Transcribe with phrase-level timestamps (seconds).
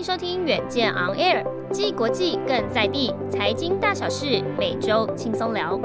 [0.00, 5.78] 迎收听远见 On Air，既国际更在地，财经大小事每周轻松聊。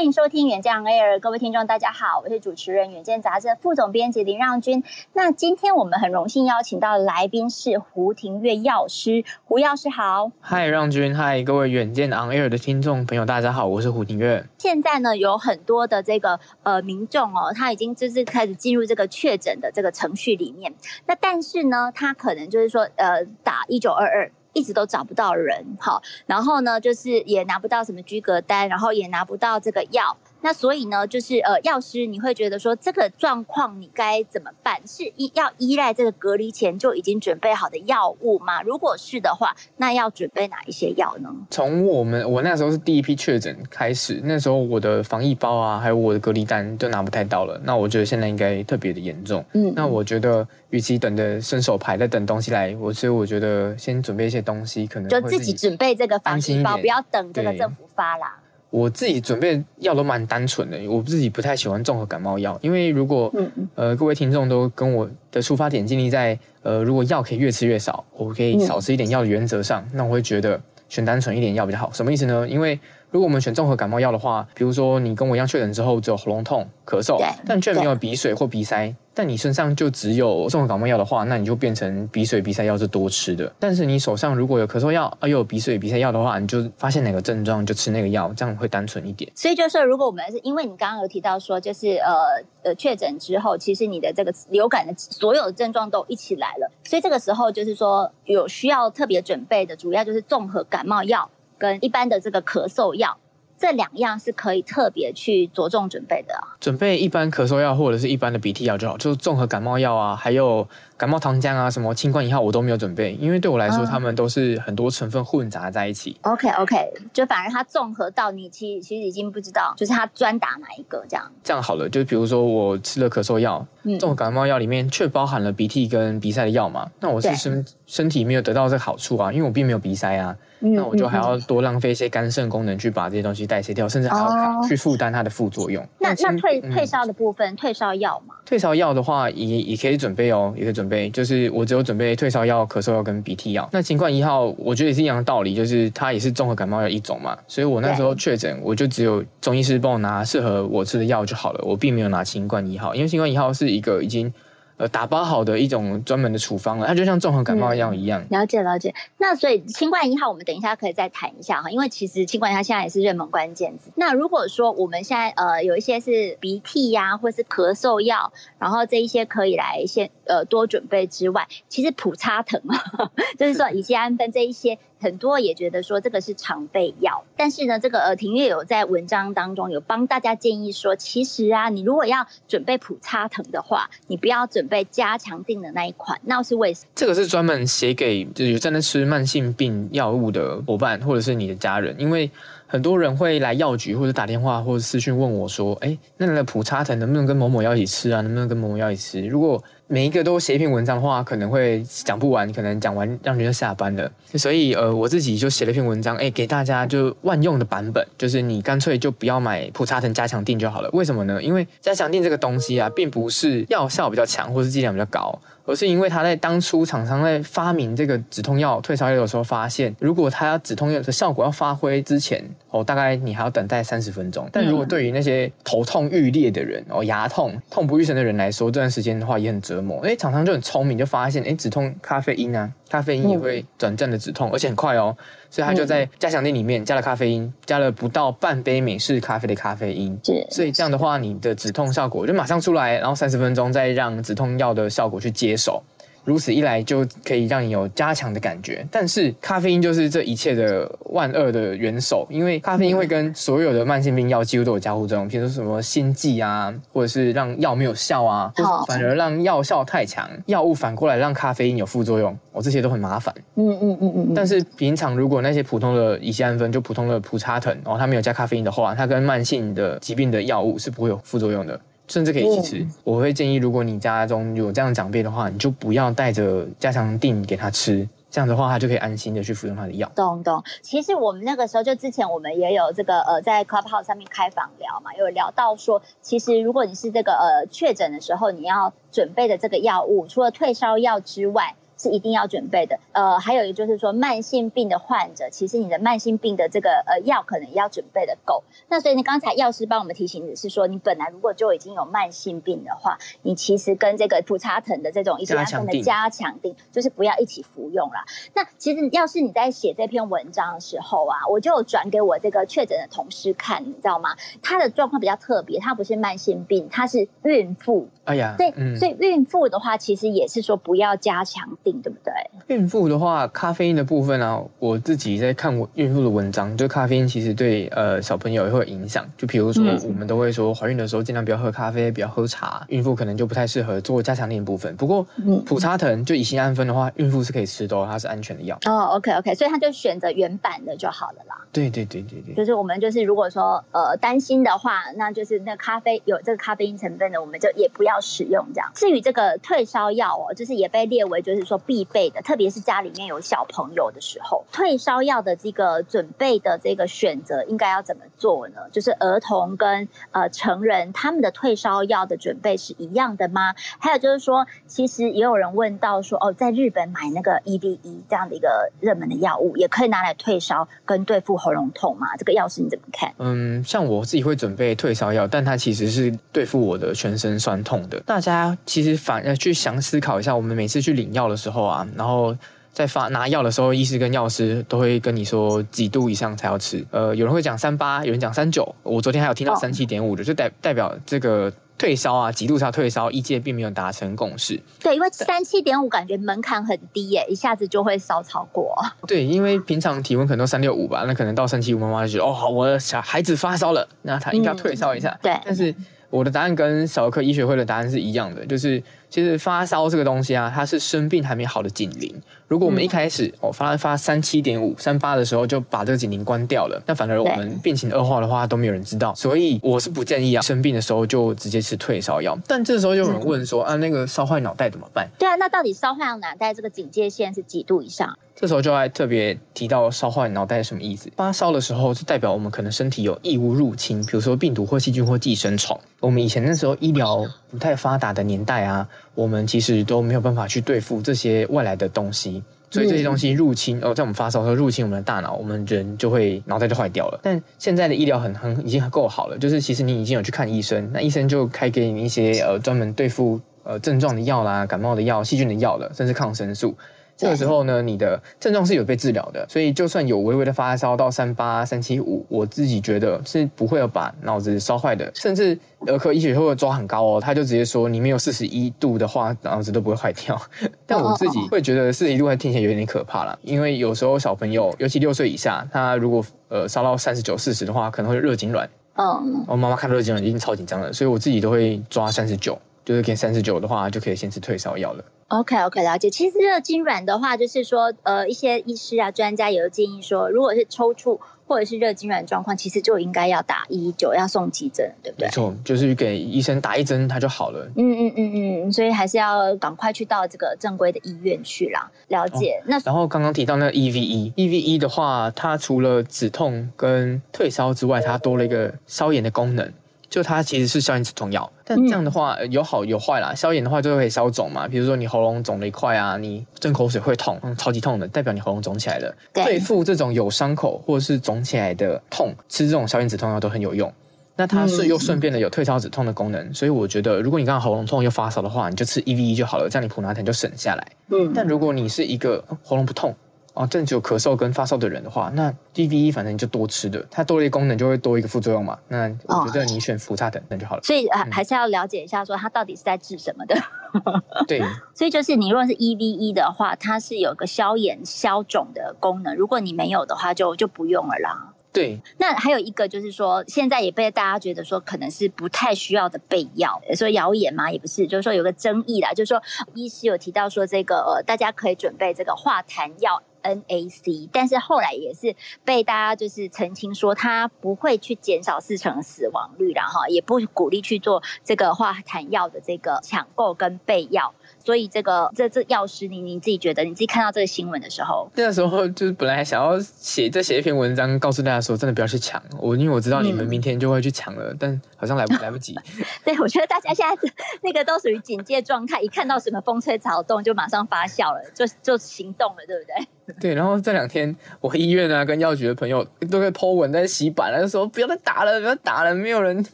[0.00, 4.82] 欢迎收听远见 On Air，各位听众大家好，我是主持人远见杂志副总编辑林让君。
[5.12, 10.32] 那今天我们很荣幸邀请到的来宾是胡庭月药师，胡药师好。
[10.40, 14.42] 嗨，让君，嗨，各位远见 On Air 的听众朋友大家好，我是胡庭月。
[14.56, 20.72] 现在呢，有很多的这个呃民众哦，他已经就是开始进入这个确诊的这个程序里面。
[21.04, 24.32] 那但是呢，他可能就是说呃打一九二二。
[24.52, 30.16] 一直都找不到人，好，然后呢，就是也拿不到什么居格单，然后也拿不到这个药。
[30.42, 34.80] 那所以呢，就是呃，药师，你会觉得说这个状况你该怎么办？
[34.86, 38.62] 是依要依赖这个隔离前就已经准备好的药物吗？
[38.62, 41.28] 如果是的话，那要准备哪一些药呢？
[41.50, 47.60] 从我们我那时候是第一批确诊开始，那时候我的防疫包啊，还有我的隔离单都拿不太到了。
[47.62, 49.44] 那我觉得现在应该特别的严重。
[49.52, 58.38] 嗯，那我觉得与其等着伸手牌在等东西来，我所以我觉得先准备一些东西，可能就自己准备这个防疫包，不要等这个政府发啦。
[58.70, 71.90] 我自己准备药都蛮单纯的，我自己不太喜欢综合感冒药，因为如果、嗯、呃各位听众都跟我的出发点建立在呃如果药可以越吃越少，我可以少吃一点药的原则上，嗯、那我会觉得选单纯一点药比较好。
[71.92, 72.48] 什么意思呢？
[72.48, 72.78] 因为
[73.10, 78.94] 如果我们选综合感冒药的话，比如说你跟我一样确诊之后只有喉咙痛、咳嗽，但却没有鼻水或鼻塞。
[79.12, 83.52] 但你身上就只有综合感冒药的话，那你就变成鼻水鼻塞药是多吃的。
[83.58, 89.30] 但是你手上如果有咳嗽药啊，又有鼻水鼻塞药的话，你就发现哪个症状就吃那个药，这样会单纯一点。
[89.34, 92.14] 所以就是说，如果我们是因为你刚刚有提到说，就是呃
[92.62, 101.28] 呃确诊之后，其实你的这个流感的所有的症状都一起来了，所以这个时候就是说有需要特别准备的，主要就是综合感冒药
[101.60, 103.16] 跟一般的这个咳嗽药。
[103.56, 106.34] 这两样是可以特别去着重准备的。
[106.60, 110.66] 准备一般咳嗽药或者是一般的鼻涕药就好，就是综合感冒药啊，还有
[111.00, 116.14] 感冒糖浆啊，什么清冠一号我都没有准备，因为对我来说，他们都是很多成分混杂在一起。
[116.20, 116.76] OK OK，
[117.10, 121.32] 就反而它综合到你其实其实已经不知道，就是它专打哪一个这样。
[121.42, 130.36] 这样好了，就比如说我吃了咳嗽药，这种感冒药里面却包含了鼻涕跟鼻塞的药嘛，那我是身身体没有得到这个好处啊，因为我并没有鼻塞啊。
[130.62, 135.82] 那我就还要多浪费一些肝肾功能去把这些东西代谢掉，甚至还要去负担它的副作用。
[135.98, 138.34] 那那退退烧的部分，退烧药嘛？
[138.44, 140.89] 退烧药的话也也可以准备哦，也可以准备。
[141.10, 143.68] 就是我只有准备退烧药、咳嗽药跟鼻涕药。
[143.72, 147.38] 那新冠一号，我觉得也是一样的道理，就是它也是综合感冒药一种嘛。
[147.46, 154.32] 所以我那时候确诊，我就只有中医师帮我拿适合我吃的药就好了，我并没有拿新冠一号，因为新冠一号是一个已经。
[154.80, 158.22] 呃，打包好的一种专门的处方了，它就像综合感冒药一样。
[158.30, 158.94] 嗯，了解了解。
[159.18, 163.90] 那所以新冠一号，我们等一下可以再谈一下哈，因为其实新冠一号现在也是热门关键字。
[163.94, 174.78] 那如果说我们现在呃有一些是鼻涕呀，或是咳嗽药，然后这一些可以来先呃多准备之外，其实普拿疼啊， 就是说乙酰氨酚这一些。
[175.02, 186.88] 很多也觉得说这个是常备药，但是呢，这个呃庭月有在文章当中有帮大家建议说，其实啊，你如果要准备普拿疼的话，你不要准备加强定的那一款，那是为什么？
[186.94, 192.30] 这个是专门写给就是有在那吃慢性病药物的伙伴或者是你的家人，因为
[192.66, 198.20] 很多人会来药局或者打电话或者私讯问我说，哎，那那个普拿疼能不能跟某某药一起吃啊？
[198.20, 199.26] 能不能跟某某药一起吃？
[199.26, 204.08] 如果每一个都写一篇文章的话，可能会讲不完，可能讲完让人就下班了。
[204.34, 210.88] 所以呃，我自己就写了一篇文章，哎，给大家就万用的版本，就是你干脆就不要买普拿疼加强定就好了。
[210.92, 211.42] 为什么呢？
[211.42, 215.36] 因为加强定这个东西啊，并不是药效比较强，或是剂量比较高。
[215.64, 224.48] 而是因为他在当初厂商在发明这个止痛药、退烧药的时候，发现如果他要止痛药的效果要发挥之前，哦，大概你还要等待三十分钟。
[224.52, 230.00] 但如果对于那些头痛欲裂的人，哦，牙痛、痛不欲生的人来说，这段时间的话也很折磨。
[230.00, 235.16] 哎，厂商就很聪明，就发现，哎，止痛咖啡因啊，咖啡因也会短暂的止痛，而且很快哦。
[235.50, 240.16] 所以他就在加强店里面加了咖啡因，加了不到半杯美式咖啡的咖啡因。
[240.50, 245.82] 所以这样的话，你的止痛效果就马上出来，然后三十分钟再让止痛药的效果去接手，
[246.24, 248.86] 如此一来就可以让你有加强的感觉。
[248.90, 258.52] 但是咖啡因就是这一切的万恶的元首，因为咖啡因会跟所有的慢性病药几乎都有交互作用，比如说什么心悸啊，或者是让药没有效啊，
[258.86, 263.34] 反而让药效太强，药物反过来让咖啡因有副作用，哦，这些都很麻烦。
[263.56, 264.34] 嗯嗯嗯嗯。
[264.34, 271.78] 但是平常如果那些普通的乙酰氨酚，就普通的普查疼，然后它没有加咖啡因的话，它跟慢性的疾病的药物是不会有副作用的。
[272.10, 272.84] 甚至可以一起吃。
[272.84, 280.10] 嗯、我会建议，如果你家中有这样的长辈的话，你就不要带着加强定给他吃，这样的话他就可以安心的去服用他的药。
[280.14, 280.62] 懂懂。
[280.82, 291.74] 其实我们那个时候就之前我们也有这个呃在 Clubhouse 上面开房聊嘛，有聊到说，其实如果你是这个呃确诊的时候，你要准备的这个药物，除了退烧药之外。
[292.00, 292.98] 是一定要准备的。
[293.12, 298.62] 呃，还有一个就是说，慢性病的患者，其实你的慢性病的这个呃药可能也要准备的够。
[298.88, 308.24] 那所以你刚才药师帮我们提醒的是说，你本来如果就已经有慢性病的话，你其实跟这个普查疼的这种乙酰氨酚的加强定，就是不要一起服用啦。
[308.54, 314.30] 那其实要是你在写这篇文章的时候啊，我就有转给我这个确诊的同事看，你知道吗？
[314.62, 318.08] 他的状况比较特别，他不是慢性病，他是孕妇。
[318.24, 322.32] 哎呀，对，嗯、所以孕妇的话，其实也是说不要加强錠，对不对？
[322.76, 329.28] 孕妇的话，咖啡因的部分啊，我自己在看我孕妇的文章，就咖啡因其实对呃小朋友也会有影响。
[329.36, 334.94] 就比如说，我们都会说怀孕的时候尽量不要喝咖啡，不要喝茶，孕妇可能就不太适合做加强錠的部分。
[334.96, 335.26] 不过，
[335.66, 338.78] 普查疼就乙酰氨酚的话，孕妇是可以吃的，它是安全的药。
[338.86, 341.56] 哦，OK OK，所以他就选择原版的就好了啦。
[341.72, 348.90] 对对对对对，就是我们就是如果说呃担心的话，那就是那咖啡有这个咖啡因成分的，我们就也不要使用这样。
[348.94, 358.76] 至于这个退烧药哦，就是也被列为就是说必备的，特别是家里面有小朋友的时候，退烧药的这个准备的这个选择应该要怎么做呢？
[358.92, 363.74] 就是儿童跟呃成人他们的退烧药的准备是一样的吗？
[363.98, 367.98] 还有就是说，其实也有人问到说，哦，在日本买那个 EVE
[368.28, 372.36] 这样的一个热门的药物，也可以拿来退烧跟对付喉咙痛吗？
[372.36, 373.32] 这个药是你怎么看？
[373.38, 378.20] 嗯，像我自己会准备退烧药，但它其实是对付我的全身酸痛的。
[378.20, 382.56] 大家其实反而去想思考一下，我们每次去领药的时候啊，然后
[382.92, 387.04] 在发拿药的时候，医师跟药师都会跟你说几度以上才要吃。
[387.10, 388.94] 呃，有人会讲三八，有人讲三九。
[389.02, 394.80] 我昨天还有听到三七点五的，就代代表这个退烧啊，几度才要退烧，医界并没有达成共识。
[395.02, 398.94] 对，因为三七点五感觉门槛很低耶，一下子就会烧超过。
[399.26, 405.30] 对，因为平常体温可能都三六五吧，那可能到三七五，妈妈就觉得哦，好，我的小孩子发烧了，那他应该要退烧一下。
[405.30, 405.94] 嗯、对，但是。
[406.30, 412.34] 我的答案跟小儿科医学会的答案是一样的，就是其实发烧这个东西啊，它是生病还没好的警铃。
[412.66, 419.34] 如果我们一开始哦发发三七点五、三八的时候就把这个警铃关掉了，那反而我们病情恶化的话都没有人知道。
[419.34, 422.56] 所以我是不建议啊，生病的时候就直接吃退烧药。
[422.66, 425.28] 但这时候就有人问说啊，那个烧坏脑袋怎么办？
[425.38, 428.38] 对啊，那到底烧坏脑袋这个警戒线是几度以上？
[428.54, 431.30] 这时候就还特别提到烧坏脑袋是什么意思？
[431.34, 435.98] 发烧的时候是代表我们可能身体有异物入侵，比如说病毒或细菌或寄生虫。
[436.20, 447.40] 我们以前那时候医疗不太发达的年代啊，我们其实都没有办法去对付这些外来的东西，所以这些东西入侵哦，在我们发烧的时候入侵我们的大脑，我们人就会脑袋就坏掉了。
[447.42, 456.96] 但现在的医疗很很已经很够好了，就是其实你已经有去看医生，那医生就开给你一些呃专门对付呃症状的药啦、感冒的药、细菌的药了，甚至抗生素。
[457.40, 465.30] 这个时候呢，你的症状是有被治疗的，所以就算有微微的发烧到三八、三七五，我自己觉得是不会有把脑子烧坏的。
[465.34, 470.60] 甚至儿科医学会抓很高哦，他就直接说你没有四十一度的话，脑子都不会坏掉。
[471.06, 478.86] 但我自己会觉得四十一度还听起来有点可怕了，因为有时候小朋友，尤其六岁以下，他如果呃烧到三十九、四十的话，可能会热痉挛。
[479.16, 485.24] 嗯，我妈妈看到热痉挛已经超紧张了，所以我自己都会抓三十九，就是给三十九的话就可以先吃退烧药了。
[485.48, 486.30] OK OK，了解。
[486.30, 495.48] 其实热痉挛的话，就是说，呃，一些医师啊、专家也有建议说，如果是抽搐或者是热痉挛状况，其实就应该要打一一九，要送急诊，对不对？
[495.48, 497.84] 没错，就是给医生打一针，他就好了。
[497.96, 502.08] 嗯嗯嗯嗯，所以还是要赶快去到这个正规的医院去啦。
[502.28, 502.80] 了解。
[502.82, 509.92] 哦、那然后刚刚提到那个 EVE，EVE 的话，它除了止痛跟退烧之外，它多了一个消炎的功能。
[510.30, 513.52] 就它其实是消炎止痛药，但这样的话有好有坏啦。
[513.52, 519.34] 消炎的话就会消肿嘛，比如说你喉咙肿了一块啊，你吞口水会痛，嗯，超级痛的，代表你喉咙肿起来了。
[519.52, 524.10] 对付这种有伤口或者是肿起来的痛，吃这种消炎止痛药都很有用。
[524.56, 531.06] 那它是又顺便的有退烧止痛的功能，所以我觉得如果你刚好喉咙痛又发烧的话，你就吃 EVE 就好了，这样你普拿疼就省下来。
[531.30, 533.34] 嗯，但如果你是一个喉咙不痛。
[533.80, 538.98] 哦，真的只有咳嗽跟发烧的人的话，那 DVE 反正你就多吃的，它多了一个功能就会多一个副作用嘛。
[539.08, 541.02] 那我觉得你选普沙疼那就好了。
[541.02, 543.74] 所以还还是要了解一下，说它到底是在治什么的。
[544.68, 544.82] 对，
[545.14, 551.72] 所以就是你如果是 EVE 的话，它是有个消炎消肿的功能，如果你没有的话就，就就不用了啦。
[551.92, 559.60] 对，那还有一个就是说，现在也被大家觉得说可能是不太需要的备药，说谣言嘛，也不是，就是说有个争议啦，就是说
[559.94, 574.54] 医师有提到说这个呃，大家可以准备这个化痰药 NAC，但是后来也是被大家就是澄清说，它不会去减少四成死亡率然后，也不鼓励去做这个化痰药的这个抢购跟备药。
[574.90, 582.60] 所以这个这这药师，你你自己觉得，你自己看到这个新闻的时候， 那时候就是本来还想要写再写一篇文章，告诉大家说，真的不要去抢。
[582.76, 585.96] 我因为我知道你们明天就会去抢了，嗯、但好像来不 来不及。
[586.44, 593.28] 对，我觉得大家现在那个都属于警戒状态，一看到什么风吹草动就马上发酵了，就就行动了，对不对？
[593.60, 599.84] 对，然后这两天我医院啊跟药局的朋友都在 po 文在洗版了，就说不要再打了，不要打了，没有人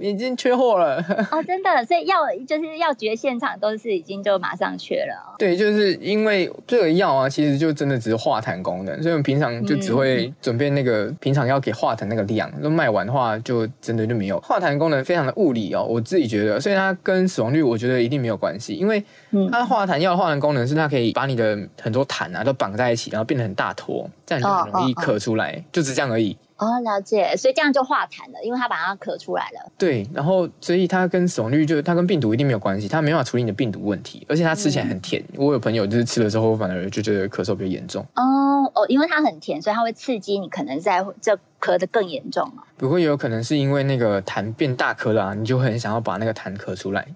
[0.00, 0.96] 已经缺货了。
[1.30, 5.34] 哦，真的，所以药就是药局的现场都是已经就马上缺了，哦。
[5.38, 14.40] 对，就是因为这个药啊，其实就真的只是化痰功能，所以我们平常就只会准备那个平常要给化痰那个量，那、嗯、卖完的话就真的就没有。
[14.40, 19.02] 化痰功能非常的物理哦，我自己觉得，所以它跟死亡率我觉得一定没有关系，因为
[19.50, 25.72] 它化痰药的化痰功能是它可以把你的很多痰啊都绑在一起，然后变得很大坨，这样就很容易咳出来，oh, oh, oh.
[25.72, 26.36] 就只这样而已。
[26.58, 29.72] 哦，了解，所以这样就化痰了，因为它把它咳出来了。
[29.76, 35.22] 对，然后所以它跟死亡率就它跟病毒一定没有关系，它没办法处理你的病毒问题，而且它吃起来很甜。
[35.32, 38.02] 嗯、我有朋友就是吃了之后反而就觉得咳嗽比较严重。
[38.14, 42.50] 哦哦，因为它很甜，所以它会刺激你，可能在这咳得更严重。
[42.78, 47.06] 不过也有可能是因为那个痰变大颗了、啊，你就很想要把那个痰咳出来，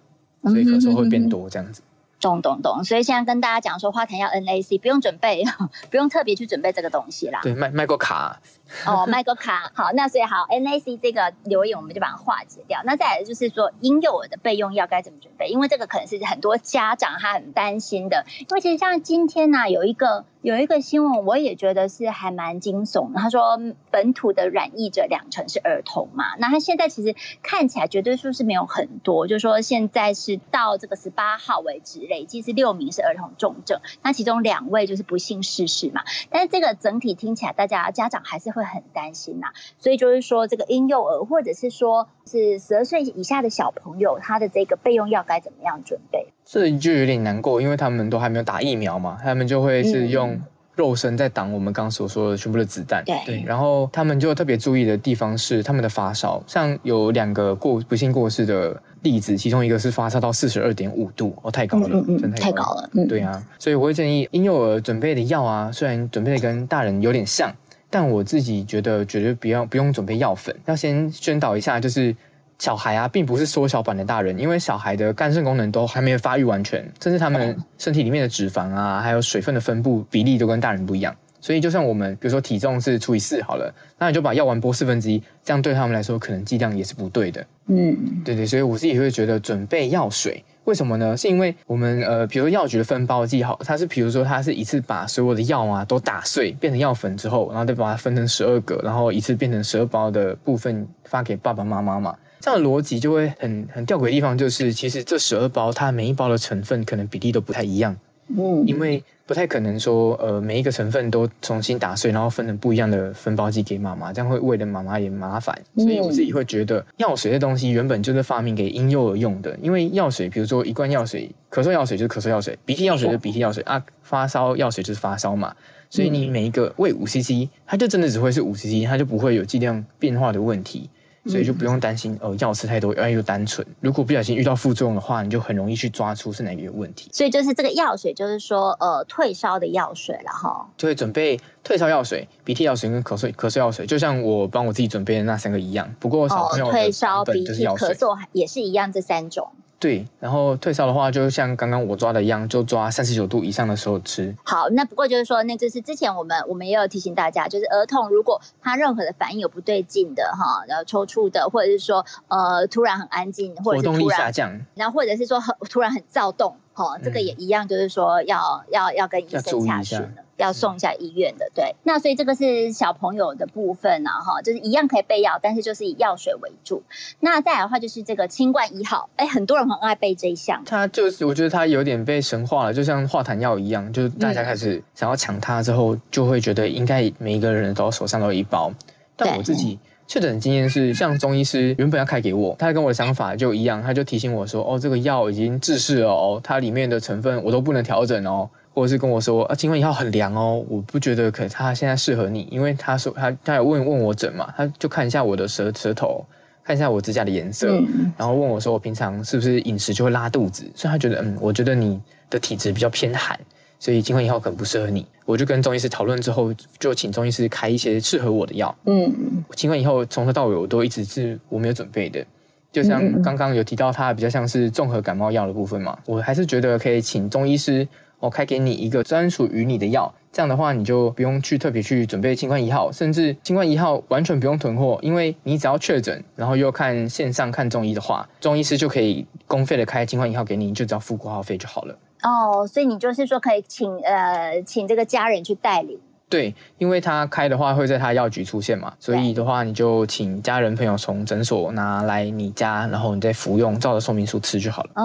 [0.42, 1.80] 所以咳嗽会变多这样子。
[1.80, 1.84] 嗯
[2.20, 5.42] 懂懂懂，所以现在跟大家讲说，花坛要 NAC 不用准备，
[5.90, 7.40] 不用特别去准备这个东西啦。
[7.42, 8.38] 对，卖卖过卡。
[8.86, 9.70] 哦，卖过卡。
[9.74, 12.80] 好，那所以好 NAC 这个留言我们就把它化解掉。
[12.84, 15.48] 那再来就是说，婴幼儿的备用药该怎么准备？
[15.48, 18.24] 因为这个可能是很多家长他很担心的。
[18.38, 23.20] 因为其实像今天呢、啊，有一个有一个新闻，我也觉得是还蛮惊悚的。
[23.20, 23.58] 他说，
[23.90, 32.00] 本土的染疫者两成是儿童嘛，那他现在其实看起来绝对数是没有很多，就是说现在是到这个十八号为止。
[32.10, 36.02] 累计是六名是儿童重症，那其中两位就是不幸逝世嘛。
[36.30, 39.48] 但是这个整体听起来，大家家长还是会很担心呐。
[39.78, 46.32] 所以就是说，这个婴幼儿或者是说是十二岁以下的小朋友，他的这个备用药该怎么样准备？
[46.52, 50.36] 这就有点难过，因为他们都还没有打疫苗嘛，他们就会是用
[50.74, 53.04] 肉身在挡我们刚刚所说的全部的子弹。
[53.04, 58.82] 对，然后他们就特别注意的地方是他们的发烧，像有两个过不幸过世的。
[59.02, 62.90] 例子，其中一个是发烧到四十二点五度，哦，太高了，嗯嗯嗯、真的太高了。
[63.08, 67.50] 对啊，所以我会建议婴幼儿准备的药啊，虽然准备的跟大人有点像，
[67.88, 72.14] 但我自己觉得绝对不要不用准备药粉，要先宣导一下，就是
[72.60, 81.16] 小孩啊，并不是缩小版的大人，因为小孩的肝肾功能都还没有发育完全，甚至他们身体里面的脂肪啊，还有水分的分布比例都跟大人不一样。
[81.42, 87.42] 所以，就算我们比如说体重是除以四好了，那你就把药丸剥四分之一，这样对他们来说可能剂量也是不对的。
[87.68, 91.16] 嗯，对对，所以我自己会觉得准备药水，为什么呢？
[91.16, 102.14] 是因为我们呃，比如说药局的分包剂好，它是比如说它是一次把所有的药啊都打碎变成药粉之后，然后再把它分成十二个，然后一次变成十二包的部分发给爸爸妈妈嘛。
[102.40, 107.96] 这样的逻辑就会很很吊诡的地方就是，其实这十二包它每一包的成分可能比例都不太一样。
[108.28, 109.02] 嗯，因为。
[109.30, 115.56] 不太可能说，呃，每一个成分都重新打碎，然后分成不一样的分包剂给妈妈，这样会为了妈妈也麻烦。
[115.76, 119.56] 所以我自己会觉得，药水的东西原本就是发明给婴幼儿用的。
[119.62, 125.54] 因为药水，比如说一罐药水，咳嗽药水就是咳嗽药水，鼻涕药水就是鼻涕药水啊，发烧药水就是发烧嘛。
[125.88, 130.90] 所以你每一个喂五 CC，它就真的只会是五 CC，它就不会有剂量变化的问题。
[131.26, 133.66] 所以就不用担心呃，药吃太多，药又单纯。
[133.80, 137.10] 如果不小心遇到副作用的话，你就很容易去抓出是哪个有问题。
[137.12, 140.66] 所以就是这个药水，就是说呃退烧的药水了哈。
[140.78, 145.94] 就会准备退烧药水、鼻涕药水跟咳嗽咳嗽药水，就像我帮我自己准备的那三个一样。
[145.98, 149.50] 不过小朋友、哦、退烧、鼻涕、咳嗽也是一样，这三种。
[149.80, 154.36] 对，然后退烧的话，就像刚刚我抓的一样，就抓三十九度以上的时候吃。
[154.44, 170.10] 好，那不过就是说，那就是之前我们我们也有提醒大家，就是儿童如果他任何的反应有不对劲的哈，然后抽搐的，或者是说呃突然很安静，或者是突然活动力下降，然后或者是说很突然很躁动，哈，这个也一样，就是说要要要跟医生下去了。
[170.42, 171.50] 要送一下医院的。
[171.54, 176.82] 对，那所以这个是小朋友的部分啊，哈，就是一样可以备药，但是就是以药水为主。
[177.20, 180.62] 那再来的话就是这个清冠一号，哎，很多人很爱背这一项。
[180.64, 188.72] 它就是我觉得它有点被神化了，就像化痰药一样，就是大家开始想要抢它之后，就会觉得应该每一个人都手上都有一包。
[189.16, 189.78] 但我自己。
[190.06, 206.24] 确诊的经验是，像中医师原本要开给我，他跟我的想法就一样，他就提醒我说：“哦，这个药已经制式了哦，它里面的成分我都不能调整哦。”或者是跟我说：“啊，清冠一号很凉哦，我不觉得可他现在适合你，因为他说他他有问问我诊嘛，他就看一下我的舌舌头，
[206.64, 213.38] 看一下我指甲的颜色，嗯、然后问我说我平常是不是饮食就会拉肚子，所以他觉得嗯，我觉得你的体质比较偏寒。”
[213.78, 218.74] 所以清冠一号可能不适合你，我就跟中医师讨论之后，就请中医师开一些适合我的药。
[218.86, 219.10] 嗯，
[219.56, 222.22] 清冠一号从头到尾我都一直是我没有准备的，
[222.70, 227.88] 就像刚刚有提到它比较像是综合感冒药的部分嘛，我还是觉得可以请中医师
[228.20, 241.98] 我开给你一个专属于你的药，这样的话你就不用去特别去准备新冠一号，甚至新冠一号完全不用囤货，因为你只要确诊，然后又看线上看中医的话，中医师就可以公费的开新冠一号给你，你就只要付挂号费就好了。
[242.22, 245.98] 哦，所以你就是说可以请呃请这个家人去代理？
[246.30, 254.90] 对，因为他开的话会在他药局出现嘛，所以的话你就请家人朋友从诊所拿来你家，然后你再服用，照着说明书吃就好了。
[254.94, 255.02] 哦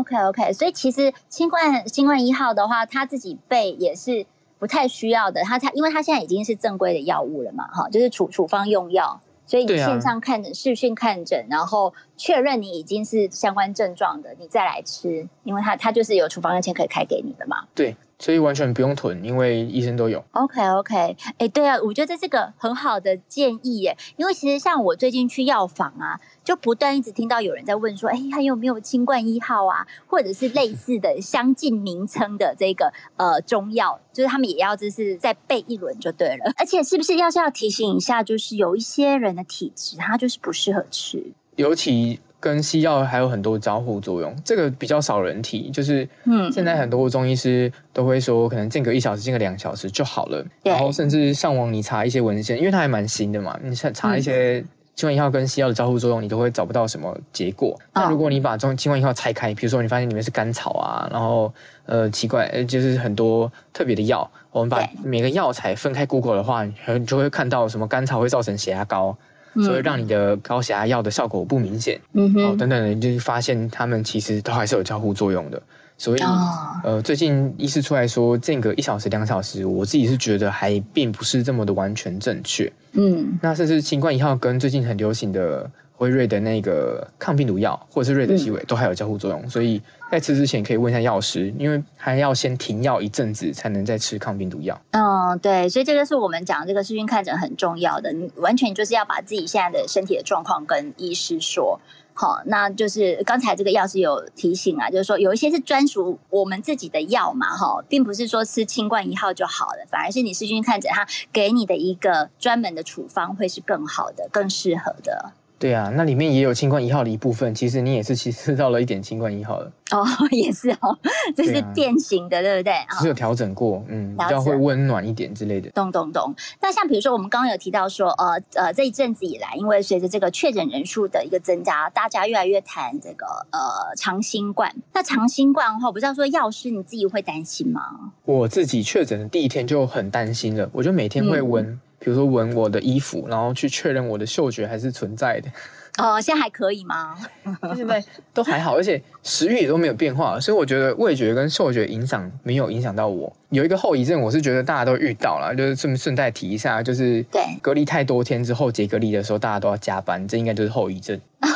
[0.00, 4.26] ，OK OK，所以其实新冠新冠一号的话，他自己备也是
[4.58, 9.22] 不太需要的，他他因为他现在已经是正规的药物了嘛，哈，就是处处方用药。
[9.46, 17.64] 所以你线上看诊、视讯看诊，然后确认你已经是相关症状的，你再来吃，因为他他就是有处方签可以开给你的嘛。
[17.74, 17.96] 对。
[18.18, 20.24] 所以完全不用囤，因为医生都有。
[20.32, 23.96] OK OK，哎、欸，对啊，我觉得这是个很好的建议耶。
[24.16, 36.52] 因为其实像我最近去药房啊，就不断一直听到有人在问说，哎、欸，还有没有清冠一号啊，或者是类似的 相近名称的这个呃中药，就是他们也要就是再备一轮就对了。
[36.56, 42.20] 而且是不是要是要提醒一下，就是有一些人的体质，他就是不适合吃，尤其。
[42.46, 45.68] 跟西药还有很多交互作用，这个比较少人提。
[45.70, 50.46] 就是，嗯，现在很多中医师都会说，可能间隔一小时、间隔两小时就好了。
[50.62, 54.60] 然后甚至上网你查一些文献，因为它还蛮新的嘛，你查一些
[54.94, 57.76] 清冠一号跟西药的交互作用，你都会找不到什么结果。
[57.92, 61.52] 那如果你把中清冠一号拆开，比如说你发现里面是甘草啊，然后
[61.86, 69.18] 呃奇怪，就是很多特别的药，我们把每个药材分开 Google 的话，你就会看到什么甘草会造成血压高。
[69.62, 75.62] 所以让你的高血压药的效果不明显，嗯哼，哦，等等的，你就发现他们其实都还是有交互作用的。
[75.98, 82.70] 所以，哦、呃，最近医师出来说间隔一小时、两小时，我自己是觉得还并不是这么的完全正确。
[82.92, 85.70] 嗯，那甚至新冠一号跟最近很流行的。
[85.98, 94.80] 辉瑞的那个抗病毒药，或者是瑞德西韦，都还有交互作用，嗯、所以在吃之前可以问一下药师，因为还要先停药一阵子，才能再吃抗病毒药。
[94.92, 101.80] 嗯，对，所以这个是我们讲这个视讯看诊很重要的，你完全就是要把自己现在的身体的状况跟医师说。
[102.18, 115.32] 好，那就是刚才这个药师有提醒啊，就是说有一些是专属我们自己的药嘛，哈，并不是说吃清冠一号就好了，反而是你视讯看诊，他给你的一个专门的处方会是更好的、更适合的。
[115.58, 120.98] 对啊，那里面也有清冠一号的一部分，其实你也是其实吃到了一点清冠一号的哦，也是哦，
[121.34, 122.74] 这是变形的，对，不对？
[123.00, 125.70] 是有调整过，嗯，比较会温暖一点之类的。
[125.70, 126.34] 懂懂懂。
[126.60, 134.74] 那像比如说我们刚刚有提到说，呃呃，这一阵子以来，因为随着这个确诊人数的一个增加，大家越来越谈这个呃长新冠。
[134.92, 137.80] 那长新冠的话，我不知道说药师你自己会担心吗？
[138.24, 141.64] 我自己确诊的第一天就很担心了，我就每天会闻。
[141.64, 145.50] 嗯比如说闻我的衣服，然后去确认我的嗅觉还是存在的。
[145.98, 147.16] 哦，现在还可以吗？
[147.74, 148.04] 现在
[148.34, 153.34] 都还好，而且食欲也都没有变化，所以我觉得味觉跟嗅觉影响没有影响到我。
[153.48, 161.18] 有一个后遗症，我是觉得大家都遇到了，就是顺顺带提一下，就是对隔离太多天之后解隔离的时候，大家都要加班，这应该就是后遗症。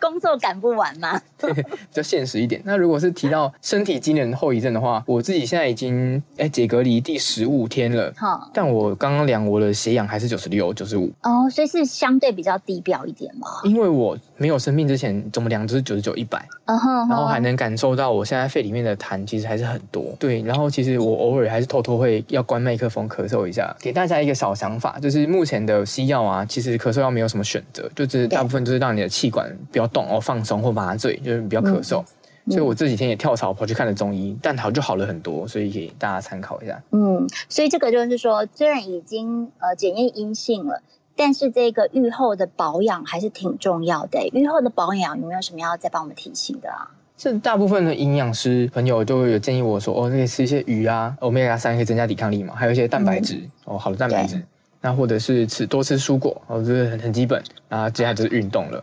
[0.00, 1.20] 工作赶不完吗？
[1.38, 2.60] 对，比较现实一点。
[2.64, 8.12] 那如果是提到身体机能后遗症的话，我自己现在已经哎解隔离第十五天了。
[8.16, 11.10] 好，但我刚刚量我的血氧还是九十六、九十五。
[11.22, 13.48] 哦，所以是相对比较低标一点嘛。
[13.64, 16.44] 因为我没有生病之前，怎么量都是九十九、一百。
[16.66, 20.04] 然后还能感受到我现在肺里面的痰其实还是很多。
[20.20, 23.74] 对，然后其实我偶尔还是偷偷会要关麦克风咳嗽一下。
[23.80, 32.02] 给大家一个小想法，就是目前的西药啊，其实咳嗽药没有什么选择，就是大部分就是让你的气管比较动哦，放松或麻醉，就是比较咳嗽。
[32.46, 36.82] 嗯、所以我这几天也跳槽跑去看了中医，但好就好了很多，所以给大家参考一下。
[36.90, 40.82] 嗯，所以这个就是说，虽然已经呃检验阴性了，
[41.14, 44.26] 但是这个愈后的保养还是挺重要的。
[44.32, 46.90] 愈后的保养有没有什么要再帮我们提醒的啊？
[47.16, 54.42] 这大部分的营养师朋友都有建议我说，哦，可以吃一些鱼啊，Omega 三可以增加抵抗力嘛，还有一些蛋白质、嗯、哦，好的蛋白质。
[54.80, 57.42] 那或者是吃多吃蔬果哦，这是很很基本。
[57.68, 58.82] 然后接下来就是运动了。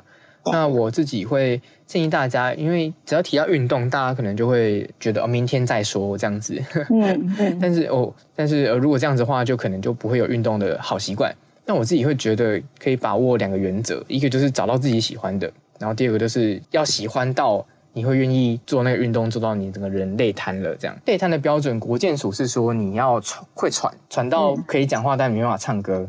[0.52, 6.62] 那我自己会建议大家，因为只要提到运动，大家可能就会觉得哦，明天再说这样子。
[6.90, 7.58] 嗯嗯。
[7.62, 11.34] 但是哦，但是呃，如果这样子的话，就可能就不会有运动的好习惯。
[11.66, 15.52] 那我自己会觉得可以把握两个原则，一个就是找到自己喜欢的。
[15.80, 20.98] 然后第二个就是要喜欢到你会愿意做那个运动，做到你整个人累瘫了这样。
[21.06, 26.08] 累瘫的标准，国健署是说你要喘，会喘，喘到可以讲话，但没办法唱歌。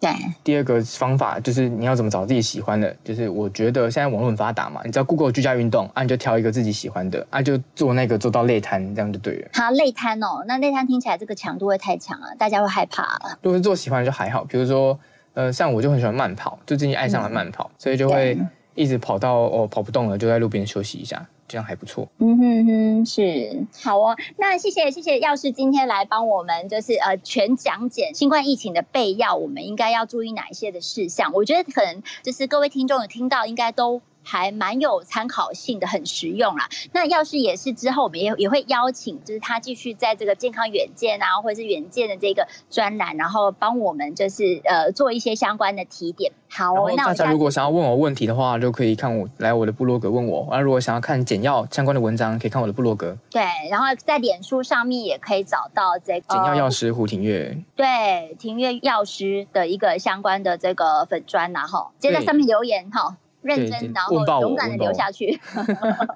[0.00, 0.10] 对。
[0.42, 9.48] 第二个方法就是你要怎么找自己喜欢的，就是我觉得现在网络很发达嘛，你知道 Google 居家运动，啊你就挑一个自己喜欢的，啊就做那个做到累瘫，这样就对了。
[9.52, 13.18] 好，累瘫哦，那累瘫听起来这个强度会太强了，大家会害怕。
[13.42, 14.98] 如果是做喜欢就还好，比如说
[15.34, 18.38] 呃像我就很喜欢慢跑，就最近爱上了慢跑，嗯、所以就会。
[18.76, 22.08] 一直跑到哦跑不动了，就在路边休息一下，这样还不错。
[22.18, 24.16] 嗯哼哼，是好哦。
[24.36, 31.32] 那谢谢谢谢药师今天来帮我们，就是呃全讲解新冠疫情的备药，我们应该要注意哪一些的事项？
[31.34, 34.00] 我觉得可能就是各位听众有听到，应该都。
[34.22, 36.68] 还蛮有参考性的，很实用啦。
[36.92, 46.32] 那要是也是之后，我们也也会邀请，就是他继续在这个健康远见啊，或者是远见的这个专栏，然后帮我们就是呃做一些相关的提点。
[46.48, 50.48] 好，那大家如果想要问我问题的话，就可以看我来我的部落格问我。
[50.50, 53.16] 那如果想要看简要相关的文章，可以看我的部落格。
[53.30, 57.56] 对，然后在脸书上面也可以找到这个简要药师胡庭月。
[57.76, 63.16] 对，庭月药师的一个相关的这个粉砖，然后直接在上面留言哈。
[63.42, 65.40] 认真，然后勇敢的留下去。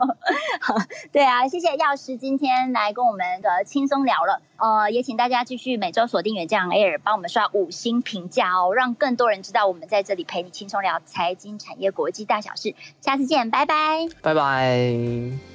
[1.13, 4.41] 对啊，谢谢药师今天来跟我们的轻松聊了。
[4.57, 12.75] 呃，也请大家继续每周锁定远见 Air，帮我们刷五星评价哦，让更多人知道我们在这里陪你轻松聊财经、产业、国际大小事。
[13.01, 15.54] 下次见，拜拜，拜拜。